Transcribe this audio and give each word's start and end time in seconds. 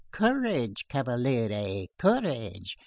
"Courage, 0.09 0.87
cavaliere, 0.89 1.85
courage! 1.99 2.75